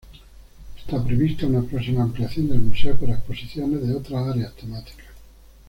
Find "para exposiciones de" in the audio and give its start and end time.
2.97-3.93